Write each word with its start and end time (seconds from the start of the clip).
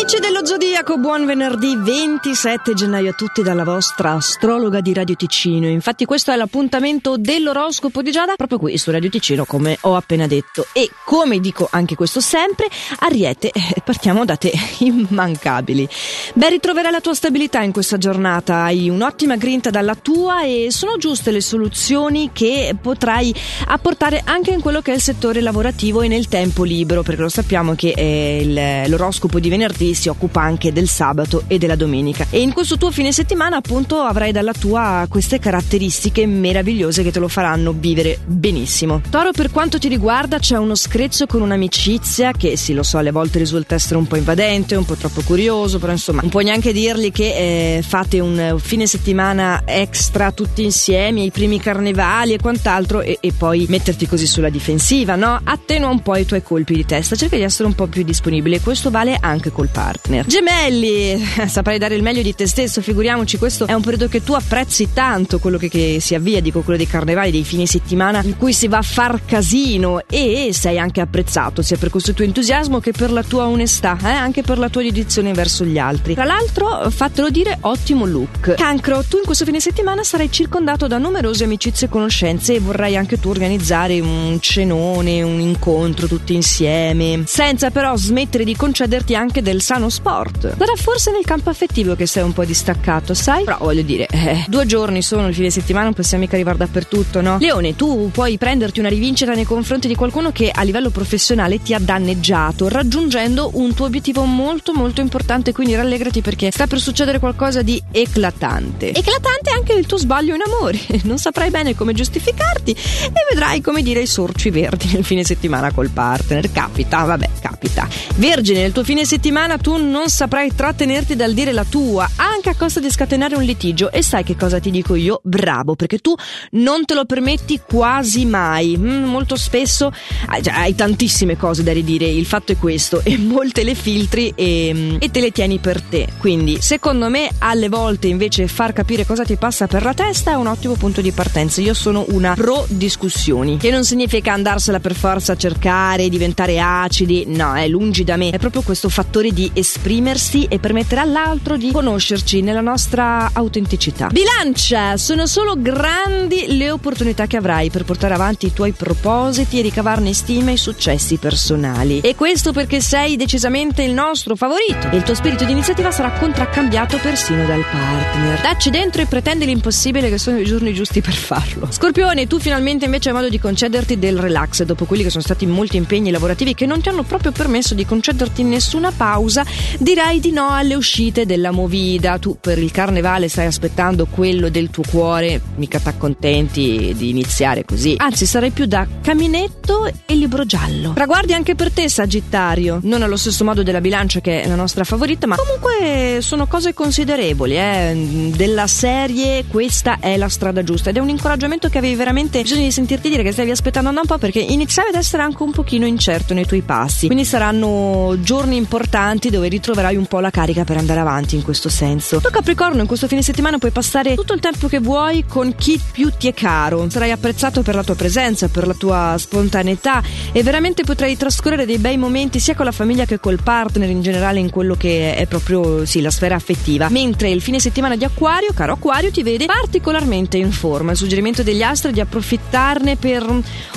Amici 0.00 0.18
dello 0.18 0.46
Zodiaco, 0.46 0.96
buon 0.96 1.26
venerdì 1.26 1.76
27 1.76 2.72
gennaio 2.72 3.10
a 3.10 3.12
tutti 3.12 3.42
dalla 3.42 3.64
vostra 3.64 4.12
astrologa 4.12 4.80
di 4.80 4.94
Radio 4.94 5.14
Ticino. 5.14 5.68
Infatti 5.68 6.06
questo 6.06 6.32
è 6.32 6.36
l'appuntamento 6.36 7.18
dell'oroscopo 7.18 8.00
di 8.00 8.10
Giada 8.10 8.34
proprio 8.34 8.58
qui 8.58 8.78
su 8.78 8.90
Radio 8.90 9.10
Ticino 9.10 9.44
come 9.44 9.76
ho 9.82 9.96
appena 9.96 10.26
detto. 10.26 10.66
E 10.72 10.88
come 11.04 11.38
dico 11.38 11.68
anche 11.70 11.96
questo 11.96 12.20
sempre, 12.20 12.66
Ariete, 13.00 13.50
eh, 13.50 13.82
partiamo 13.84 14.24
da 14.24 14.36
te, 14.36 14.50
immancabili. 14.80 15.86
Beh, 16.32 16.48
ritroverai 16.48 16.92
la 16.92 17.02
tua 17.02 17.12
stabilità 17.12 17.60
in 17.60 17.70
questa 17.70 17.98
giornata, 17.98 18.62
hai 18.62 18.88
un'ottima 18.88 19.36
grinta 19.36 19.68
dalla 19.68 19.96
tua 19.96 20.44
e 20.44 20.68
sono 20.70 20.96
giuste 20.96 21.30
le 21.30 21.42
soluzioni 21.42 22.30
che 22.32 22.74
potrai 22.80 23.34
apportare 23.66 24.22
anche 24.24 24.50
in 24.50 24.62
quello 24.62 24.80
che 24.80 24.92
è 24.92 24.94
il 24.94 25.02
settore 25.02 25.42
lavorativo 25.42 26.00
e 26.00 26.08
nel 26.08 26.26
tempo 26.26 26.64
libero, 26.64 27.02
perché 27.02 27.20
lo 27.20 27.28
sappiamo 27.28 27.74
che 27.74 28.86
l'oroscopo 28.88 29.38
di 29.38 29.50
venerdì 29.50 29.88
si 29.94 30.08
occupa 30.08 30.40
anche 30.40 30.72
del 30.72 30.88
sabato 30.88 31.44
e 31.46 31.58
della 31.58 31.76
domenica. 31.76 32.26
E 32.30 32.40
in 32.40 32.52
questo 32.52 32.76
tuo 32.76 32.90
fine 32.90 33.12
settimana, 33.12 33.56
appunto, 33.56 34.00
avrai 34.00 34.32
dalla 34.32 34.52
tua 34.52 35.06
queste 35.08 35.38
caratteristiche 35.38 36.26
meravigliose 36.26 37.02
che 37.02 37.10
te 37.10 37.18
lo 37.18 37.28
faranno 37.28 37.74
vivere 37.76 38.18
benissimo. 38.24 39.00
Toro, 39.10 39.32
per 39.32 39.50
quanto 39.50 39.78
ti 39.78 39.88
riguarda, 39.88 40.38
c'è 40.38 40.56
uno 40.56 40.74
screzio 40.74 41.26
con 41.26 41.42
un'amicizia 41.42 42.32
che, 42.32 42.56
sì, 42.56 42.74
lo 42.74 42.82
so, 42.82 42.98
alle 42.98 43.10
volte 43.10 43.38
risulta 43.38 43.74
essere 43.74 43.96
un 43.96 44.06
po' 44.06 44.16
invadente, 44.16 44.76
un 44.76 44.84
po' 44.84 44.94
troppo 44.94 45.22
curioso, 45.22 45.78
però 45.78 45.92
insomma, 45.92 46.20
non 46.20 46.30
puoi 46.30 46.44
neanche 46.44 46.72
dirgli 46.72 47.12
che 47.12 47.76
eh, 47.76 47.82
fate 47.82 48.20
un 48.20 48.56
fine 48.58 48.86
settimana 48.86 49.62
extra 49.64 50.32
tutti 50.32 50.62
insieme, 50.62 51.22
i 51.22 51.30
primi 51.30 51.60
carnevali 51.60 52.32
e 52.32 52.38
quant'altro, 52.38 53.00
e, 53.00 53.18
e 53.20 53.32
poi 53.32 53.66
metterti 53.68 54.06
così 54.06 54.26
sulla 54.26 54.48
difensiva, 54.48 55.16
no? 55.16 55.40
Attenua 55.42 55.88
un 55.88 56.00
po' 56.02 56.16
i 56.16 56.26
tuoi 56.26 56.42
colpi 56.42 56.74
di 56.74 56.84
testa, 56.84 57.16
cerca 57.16 57.36
di 57.36 57.42
essere 57.42 57.68
un 57.68 57.74
po' 57.74 57.86
più 57.86 58.02
disponibile. 58.02 58.60
Questo 58.60 58.90
vale 58.90 59.16
anche 59.20 59.50
col 59.50 59.70
partner. 59.80 60.26
Gemelli, 60.26 61.18
saprai 61.48 61.78
dare 61.78 61.94
il 61.94 62.02
meglio 62.02 62.20
di 62.20 62.34
te 62.34 62.46
stesso, 62.46 62.82
figuriamoci, 62.82 63.38
questo 63.38 63.66
è 63.66 63.72
un 63.72 63.80
periodo 63.80 64.08
che 64.08 64.22
tu 64.22 64.34
apprezzi 64.34 64.92
tanto, 64.92 65.38
quello 65.38 65.56
che, 65.56 65.70
che 65.70 65.98
si 66.00 66.14
avvia, 66.14 66.42
dico 66.42 66.60
quello 66.60 66.76
dei 66.76 66.86
carnevali, 66.86 67.30
dei 67.30 67.44
fine 67.44 67.64
settimana 67.64 68.20
in 68.22 68.36
cui 68.36 68.52
si 68.52 68.68
va 68.68 68.76
a 68.76 68.82
far 68.82 69.24
casino 69.24 70.02
e 70.06 70.50
sei 70.52 70.78
anche 70.78 71.00
apprezzato 71.00 71.62
sia 71.62 71.78
per 71.78 71.88
questo 71.88 72.12
tuo 72.12 72.26
entusiasmo 72.26 72.78
che 72.78 72.92
per 72.92 73.10
la 73.10 73.22
tua 73.22 73.46
onestà, 73.46 73.96
eh? 74.02 74.10
anche 74.10 74.42
per 74.42 74.58
la 74.58 74.68
tua 74.68 74.82
dedizione 74.82 75.32
verso 75.32 75.64
gli 75.64 75.78
altri. 75.78 76.12
Tra 76.12 76.24
l'altro, 76.24 76.90
fatelo 76.90 77.30
dire, 77.30 77.56
ottimo 77.62 78.04
look. 78.04 78.54
Cancro, 78.56 79.02
tu 79.08 79.16
in 79.16 79.24
questo 79.24 79.46
fine 79.46 79.60
settimana 79.60 80.02
sarai 80.02 80.30
circondato 80.30 80.88
da 80.88 80.98
numerose 80.98 81.44
amicizie 81.44 81.86
e 81.86 81.90
conoscenze 81.90 82.54
e 82.54 82.60
vorrai 82.60 82.96
anche 82.96 83.18
tu 83.18 83.30
organizzare 83.30 83.98
un 83.98 84.36
cenone, 84.40 85.22
un 85.22 85.40
incontro 85.40 86.06
tutti 86.06 86.34
insieme, 86.34 87.22
senza 87.24 87.70
però 87.70 87.96
smettere 87.96 88.44
di 88.44 88.54
concederti 88.54 89.14
anche 89.14 89.40
del 89.40 89.62
sano 89.70 89.88
sport. 89.88 90.56
Sarà 90.58 90.74
forse 90.74 91.12
nel 91.12 91.24
campo 91.24 91.48
affettivo 91.48 91.94
che 91.94 92.04
sei 92.04 92.24
un 92.24 92.32
po' 92.32 92.44
distaccato, 92.44 93.14
sai? 93.14 93.44
Però 93.44 93.56
voglio 93.60 93.82
dire, 93.82 94.08
eh, 94.10 94.44
due 94.48 94.66
giorni 94.66 95.00
sono 95.00 95.28
il 95.28 95.34
fine 95.34 95.48
settimana, 95.48 95.84
non 95.84 95.94
possiamo 95.94 96.24
mica 96.24 96.34
arrivare 96.34 96.58
dappertutto, 96.58 97.20
no? 97.20 97.38
Leone, 97.38 97.76
tu 97.76 98.10
puoi 98.10 98.36
prenderti 98.36 98.80
una 98.80 98.88
rivincita 98.88 99.32
nei 99.32 99.44
confronti 99.44 99.86
di 99.86 99.94
qualcuno 99.94 100.32
che 100.32 100.50
a 100.52 100.62
livello 100.62 100.90
professionale 100.90 101.62
ti 101.62 101.72
ha 101.72 101.78
danneggiato, 101.78 102.66
raggiungendo 102.68 103.50
un 103.54 103.72
tuo 103.72 103.86
obiettivo 103.86 104.24
molto 104.24 104.72
molto 104.72 105.02
importante, 105.02 105.52
quindi 105.52 105.76
rallegrati 105.76 106.20
perché 106.20 106.50
sta 106.50 106.66
per 106.66 106.80
succedere 106.80 107.20
qualcosa 107.20 107.62
di 107.62 107.80
eclatante. 107.92 108.88
Eclatante 108.88 109.50
anche 109.54 109.74
il 109.74 109.86
tuo 109.86 109.98
sbaglio 109.98 110.34
in 110.34 110.42
amore, 110.44 110.80
non 111.04 111.18
saprai 111.18 111.50
bene 111.50 111.76
come 111.76 111.92
giustificarti 111.92 112.72
e 112.72 113.26
vedrai 113.30 113.60
come 113.60 113.82
dire 113.82 114.00
i 114.00 114.06
sorci 114.08 114.50
verdi 114.50 114.88
nel 114.94 115.04
fine 115.04 115.22
settimana 115.22 115.70
col 115.70 115.90
partner. 115.90 116.50
Capita, 116.50 117.04
vabbè, 117.04 117.28
capita. 117.40 117.86
Vergine, 118.16 118.62
nel 118.62 118.72
tuo 118.72 118.82
fine 118.82 119.04
settimana 119.04 119.58
tu 119.60 119.76
non 119.76 120.08
saprai 120.08 120.54
trattenerti 120.54 121.16
dal 121.16 121.32
dire 121.32 121.52
la 121.52 121.64
tua, 121.64 122.08
anche 122.16 122.48
a 122.48 122.54
costa 122.54 122.80
di 122.80 122.90
scatenare 122.90 123.36
un 123.36 123.42
litigio. 123.42 123.92
E 123.92 124.02
sai 124.02 124.24
che 124.24 124.36
cosa 124.36 124.58
ti 124.58 124.70
dico 124.70 124.94
io? 124.94 125.20
Bravo, 125.22 125.76
perché 125.76 125.98
tu 125.98 126.14
non 126.52 126.84
te 126.84 126.94
lo 126.94 127.04
permetti 127.04 127.60
quasi 127.66 128.24
mai. 128.24 128.76
Mm, 128.76 129.04
molto 129.04 129.36
spesso 129.36 129.92
hai, 130.26 130.42
hai, 130.46 130.74
tantissime 130.74 131.36
cose 131.36 131.62
da 131.62 131.72
ridire, 131.72 132.06
il 132.06 132.26
fatto 132.26 132.52
è 132.52 132.56
questo, 132.56 133.02
e 133.04 133.18
molte 133.18 133.64
le 133.64 133.74
filtri 133.74 134.32
e, 134.34 134.96
e 134.98 135.10
te 135.10 135.20
le 135.20 135.30
tieni 135.30 135.58
per 135.58 135.80
te. 135.82 136.08
Quindi, 136.18 136.58
secondo 136.60 137.08
me, 137.08 137.30
alle 137.38 137.68
volte 137.68 138.08
invece 138.08 138.48
far 138.48 138.72
capire 138.72 139.04
cosa 139.04 139.24
ti 139.24 139.36
passa 139.36 139.66
per 139.66 139.82
la 139.82 139.94
testa 139.94 140.32
è 140.32 140.34
un 140.34 140.46
ottimo 140.46 140.74
punto 140.74 141.00
di 141.00 141.12
partenza. 141.12 141.60
Io 141.60 141.74
sono 141.74 142.04
una 142.08 142.34
pro 142.34 142.64
discussioni, 142.68 143.58
che 143.58 143.70
non 143.70 143.84
significa 143.84 144.32
andarsela 144.32 144.80
per 144.80 144.94
forza 144.94 145.32
a 145.32 145.36
cercare, 145.36 146.08
diventare 146.08 146.58
acidi, 146.60 147.24
no, 147.26 147.54
è 147.54 147.68
lungi 147.68 148.04
da 148.04 148.16
me, 148.16 148.30
è 148.30 148.38
proprio 148.38 148.62
questo 148.62 148.88
fattore 148.88 149.32
di 149.32 149.49
esprimersi 149.52 150.46
e 150.48 150.58
permettere 150.58 151.00
all'altro 151.00 151.56
di 151.56 151.70
conoscerci 151.72 152.40
nella 152.42 152.60
nostra 152.60 153.30
autenticità. 153.32 154.08
Bilancia, 154.08 154.96
sono 154.96 155.26
solo 155.26 155.54
grandi 155.56 156.56
le 156.56 156.70
opportunità 156.70 157.26
che 157.26 157.36
avrai 157.36 157.70
per 157.70 157.84
portare 157.84 158.14
avanti 158.14 158.46
i 158.46 158.52
tuoi 158.52 158.72
propositi 158.72 159.58
e 159.58 159.62
ricavarne 159.62 160.12
stima 160.12 160.50
e 160.50 160.56
successi 160.56 161.16
personali. 161.16 162.00
E 162.00 162.14
questo 162.14 162.52
perché 162.52 162.80
sei 162.80 163.16
decisamente 163.16 163.82
il 163.82 163.92
nostro 163.92 164.36
favorito. 164.36 164.90
E 164.90 164.96
il 164.96 165.02
tuo 165.02 165.14
spirito 165.14 165.44
di 165.44 165.52
iniziativa 165.52 165.90
sarà 165.90 166.10
contraccambiato 166.12 166.98
persino 166.98 167.44
dal 167.46 167.64
partner. 167.70 168.40
Dacci 168.40 168.70
dentro 168.70 169.02
e 169.02 169.06
pretendi 169.06 169.44
l'impossibile 169.44 170.08
che 170.08 170.18
sono 170.18 170.38
i 170.38 170.44
giorni 170.44 170.72
giusti 170.72 171.00
per 171.00 171.14
farlo. 171.14 171.68
Scorpione, 171.70 172.26
tu 172.26 172.38
finalmente 172.38 172.84
invece 172.84 173.08
hai 173.08 173.14
modo 173.14 173.28
di 173.28 173.38
concederti 173.38 173.98
del 173.98 174.18
relax 174.18 174.62
dopo 174.62 174.84
quelli 174.84 175.02
che 175.02 175.10
sono 175.10 175.22
stati 175.22 175.46
molti 175.46 175.76
impegni 175.76 176.10
lavorativi 176.10 176.54
che 176.54 176.66
non 176.66 176.80
ti 176.80 176.88
hanno 176.88 177.02
proprio 177.02 177.32
permesso 177.32 177.74
di 177.74 177.84
concederti 177.84 178.42
nessuna 178.42 178.90
pausa 178.90 179.39
direi 179.78 180.20
di 180.20 180.32
no 180.32 180.48
alle 180.50 180.74
uscite 180.74 181.26
della 181.26 181.50
Movida. 181.50 182.18
Tu 182.18 182.36
per 182.40 182.58
il 182.58 182.70
carnevale 182.70 183.28
stai 183.28 183.46
aspettando 183.46 184.06
quello 184.06 184.48
del 184.48 184.70
tuo 184.70 184.82
cuore, 184.88 185.40
mica 185.56 185.78
t'accontenti 185.78 186.94
di 186.96 187.08
iniziare 187.08 187.64
così. 187.64 187.94
Anzi, 187.98 188.26
sarai 188.26 188.50
più 188.50 188.66
da 188.66 188.86
caminetto 189.00 189.90
e 190.06 190.14
libro 190.14 190.44
giallo. 190.44 190.92
Traguardi 190.92 191.32
anche 191.32 191.54
per 191.54 191.70
te, 191.70 191.88
Sagittario. 191.88 192.80
Non 192.82 193.02
allo 193.02 193.16
stesso 193.16 193.44
modo 193.44 193.62
della 193.62 193.80
bilancia 193.80 194.20
che 194.20 194.42
è 194.42 194.48
la 194.48 194.54
nostra 194.54 194.84
favorita, 194.84 195.26
ma 195.26 195.36
comunque 195.36 196.18
sono 196.20 196.46
cose 196.46 196.74
considerevoli, 196.74 197.56
eh. 197.56 198.30
Della 198.34 198.66
serie 198.66 199.44
questa 199.46 199.98
è 200.00 200.16
la 200.16 200.28
strada 200.28 200.62
giusta 200.62 200.90
ed 200.90 200.96
è 200.96 201.00
un 201.00 201.08
incoraggiamento 201.08 201.68
che 201.68 201.78
avevi 201.78 201.94
veramente 201.94 202.42
bisogno 202.42 202.62
di 202.62 202.70
sentirti 202.70 203.08
dire 203.08 203.22
che 203.22 203.32
stavi 203.32 203.50
aspettando 203.50 203.90
da 203.90 204.00
un 204.00 204.06
po' 204.06 204.18
perché 204.18 204.40
iniziavi 204.40 204.88
ad 204.90 204.94
essere 204.94 205.22
anche 205.22 205.42
un 205.42 205.52
pochino 205.52 205.86
incerto 205.86 206.34
nei 206.34 206.46
tuoi 206.46 206.62
passi. 206.62 207.06
Quindi 207.06 207.24
saranno 207.24 208.16
giorni 208.20 208.56
importanti 208.56 209.29
dove 209.30 209.48
ritroverai 209.48 209.96
un 209.96 210.06
po' 210.06 210.20
la 210.20 210.30
carica 210.30 210.64
per 210.64 210.76
andare 210.76 211.00
avanti 211.00 211.36
in 211.36 211.42
questo 211.42 211.68
senso. 211.68 212.20
Tu 212.20 212.30
Capricorno 212.30 212.80
in 212.80 212.86
questo 212.86 213.06
fine 213.06 213.22
settimana 213.22 213.58
puoi 213.58 213.70
passare 213.70 214.14
tutto 214.14 214.32
il 214.32 214.40
tempo 214.40 214.66
che 214.66 214.80
vuoi 214.80 215.24
con 215.26 215.54
chi 215.54 215.80
più 215.92 216.10
ti 216.16 216.28
è 216.28 216.34
caro. 216.34 216.88
Sarai 216.88 217.10
apprezzato 217.10 217.62
per 217.62 217.74
la 217.74 217.82
tua 217.82 217.94
presenza, 217.94 218.48
per 218.48 218.66
la 218.66 218.74
tua 218.74 219.14
spontaneità 219.18 220.02
e 220.32 220.42
veramente 220.42 220.84
potrai 220.84 221.16
trascorrere 221.16 221.66
dei 221.66 221.78
bei 221.78 221.96
momenti 221.96 222.40
sia 222.40 222.54
con 222.54 222.64
la 222.64 222.72
famiglia 222.72 223.04
che 223.04 223.20
col 223.20 223.42
partner 223.42 223.88
in 223.88 224.02
generale 224.02 224.38
in 224.38 224.50
quello 224.50 224.74
che 224.74 225.14
è 225.14 225.26
proprio 225.26 225.84
sì, 225.84 226.00
la 226.00 226.10
sfera 226.10 226.34
affettiva. 226.34 226.88
Mentre 226.88 227.30
il 227.30 227.40
fine 227.40 227.60
settimana 227.60 227.96
di 227.96 228.04
Acquario, 228.04 228.52
caro 228.54 228.72
Acquario, 228.72 229.10
ti 229.10 229.22
vede 229.22 229.46
particolarmente 229.46 230.36
in 230.38 230.52
forma. 230.52 230.92
Il 230.92 230.96
suggerimento 230.96 231.42
degli 231.42 231.62
astri 231.62 231.90
è 231.90 231.92
di 231.92 232.00
approfittarne 232.00 232.96
per 232.96 233.26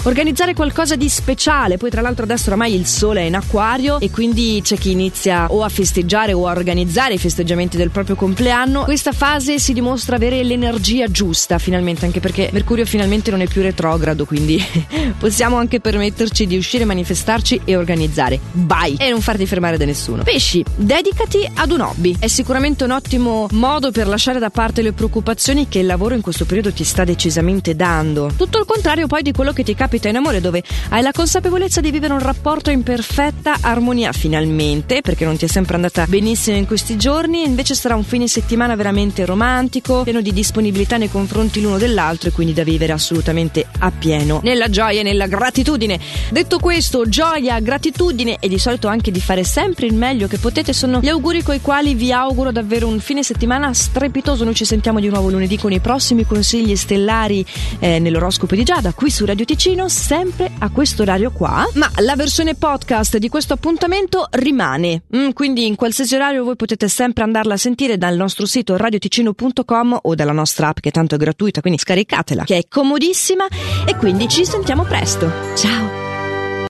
organizzare 0.04 0.54
qualcosa 0.54 0.96
di 0.96 1.10
speciale. 1.10 1.78
Poi 1.78 1.90
tra 1.90 2.02
l'altro 2.02 2.24
adesso 2.24 2.48
oramai 2.48 2.74
il 2.74 2.86
sole 2.86 3.22
è 3.22 3.26
in 3.26 3.36
Acquario 3.36 4.00
e 4.00 4.10
quindi 4.10 4.62
c'è 4.64 4.78
chi 4.78 4.92
inizia 4.92 5.43
o 5.50 5.64
a 5.64 5.70
festeggiare 5.70 6.34
o 6.34 6.48
a 6.48 6.52
organizzare 6.52 7.16
i 7.16 7.18
festeggiamenti 7.18 7.78
del 7.78 7.90
proprio 7.90 8.16
compleanno. 8.16 8.84
Questa 8.84 9.12
fase 9.12 9.60
si 9.60 9.74
dimostra 9.74 10.16
avere 10.16 10.44
l'energia 10.44 11.08
giusta 11.08 11.58
finalmente, 11.58 12.06
anche 12.06 12.20
perché 12.20 12.50
Mercurio 12.52 12.86
finalmente 12.86 13.32
non 13.32 13.42
è 13.42 13.48
più 13.48 13.62
retrogrado, 13.62 14.26
quindi 14.26 14.64
possiamo 15.18 15.58
anche 15.58 15.80
permetterci 15.80 16.48
di 16.48 16.58
uscire, 16.58 16.86
manifestarci 16.86 17.62
e 17.66 17.76
organizzare. 17.76 18.40
Vai! 18.52 18.96
E 18.98 19.10
non 19.10 19.22
farti 19.22 19.46
fermare 19.46 19.78
da 19.78 19.86
nessuno. 19.86 20.24
Pesci, 20.24 20.64
dedicati 20.76 21.50
ad 21.54 21.72
un 21.72 21.82
hobby. 21.82 22.16
È 22.20 22.28
sicuramente 22.28 22.84
un 22.84 22.92
ottimo 22.92 23.48
modo 23.52 23.92
per 23.92 24.08
lasciare 24.08 24.40
da 24.40 24.50
parte 24.50 24.82
le 24.82 24.94
preoccupazioni 24.94 25.68
che 25.68 25.80
il 25.80 25.86
lavoro 25.86 26.16
in 26.16 26.22
questo 26.22 26.46
periodo 26.46 26.72
ti 26.72 26.84
sta 26.84 27.04
decisamente 27.04 27.76
dando. 27.76 28.32
Tutto 28.36 28.60
il 28.60 28.66
contrario 28.66 29.08
poi 29.08 29.22
di 29.22 29.32
quello 29.32 29.54
che 29.54 29.64
ti 29.64 29.76
capita 29.76 30.10
in 30.10 30.16
amore, 30.16 30.42
dove 30.42 30.64
hai 30.90 31.02
la 31.02 31.12
consapevolezza 31.12 31.82
di 31.82 31.92
vivere 31.92 32.14
un 32.14 32.20
rapporto 32.20 32.70
in 32.70 32.84
perfetta 32.84 33.58
armonia 33.62 34.12
finalmente, 34.12 35.02
perché 35.02 35.23
non 35.26 35.38
ti 35.38 35.46
è 35.46 35.48
sempre 35.48 35.76
andata 35.76 36.06
benissimo 36.08 36.58
in 36.58 36.66
questi 36.66 36.98
giorni, 36.98 37.46
invece 37.46 37.76
sarà 37.76 37.96
un 37.96 38.04
fine 38.04 38.28
settimana 38.28 38.76
veramente 38.76 39.26
romantico, 39.26 40.04
pieno 40.04 40.22
di 40.22 40.34
disponibilità 40.34 40.98
nei 40.98 41.10
confronti 41.10 41.62
l'uno 41.62 41.78
dell'altro 41.78 42.30
e 42.30 42.32
quindi 42.32 42.54
da 42.54 42.64
vivere 42.64 42.94
assolutamente 42.94 43.66
a 43.80 43.92
pieno, 43.92 44.42
nella 44.44 44.70
gioia 44.70 45.02
e 45.02 45.04
nella 45.04 45.28
gratitudine. 45.28 46.00
Detto 46.30 46.60
questo, 46.60 47.08
gioia, 47.08 47.60
gratitudine 47.60 48.38
e 48.40 48.48
di 48.48 48.58
solito 48.58 48.88
anche 48.88 49.12
di 49.12 49.22
fare 49.22 49.44
sempre 49.44 49.86
il 49.86 49.94
meglio 49.94 50.28
che 50.28 50.38
potete 50.38 50.74
sono 50.74 51.00
gli 51.00 51.10
auguri 51.10 51.44
con 51.44 51.56
i 51.56 51.62
quali 51.62 51.94
vi 51.94 52.12
auguro 52.12 52.52
davvero 52.52 52.88
un 52.88 53.00
fine 53.00 53.24
settimana 53.24 53.74
strepitoso. 53.74 54.44
Noi 54.44 54.56
ci 54.56 54.66
sentiamo 54.66 55.00
di 55.00 55.10
nuovo 55.10 55.30
lunedì 55.30 55.58
con 55.58 55.72
i 55.72 55.80
prossimi 55.80 56.26
consigli 56.26 56.76
stellari 56.76 57.46
eh, 57.80 58.00
nell'oroscopo 58.00 58.56
di 58.56 58.64
Giada 58.64 58.94
qui 58.94 59.10
su 59.10 59.26
Radio 59.26 59.46
Ticino, 59.46 59.88
sempre 59.90 60.52
a 60.60 60.70
questo 60.70 61.02
orario 61.04 61.32
qua. 61.32 61.70
Ma 61.74 61.90
la 61.98 62.16
versione 62.16 62.56
podcast 62.56 63.18
di 63.18 63.30
questo 63.30 63.54
appuntamento 63.54 64.28
rimane 64.32 65.04
Mm, 65.16 65.30
quindi 65.30 65.68
in 65.68 65.76
qualsiasi 65.76 66.16
orario 66.16 66.44
voi 66.44 66.56
potete 66.56 66.88
sempre 66.88 67.24
andarla 67.24 67.54
a 67.54 67.58
sentire 67.58 67.98
dal 67.98 68.16
nostro 68.16 68.46
sito 68.46 68.76
radioticino.com 68.78 70.00
o 70.02 70.16
dalla 70.16 70.32
nostra 70.32 70.70
app 70.70 70.80
che 70.80 70.92
tanto 70.92 71.16
è 71.16 71.18
gratuita, 71.18 71.62
quindi 71.62 71.80
scaricatela, 71.80 72.44
che 72.44 72.58
è 72.58 72.64
comodissima 72.68 73.46
e 73.86 73.96
quindi 73.96 74.28
ci 74.28 74.46
sentiamo 74.46 74.84
presto. 74.84 75.32
Ciao! 75.56 76.03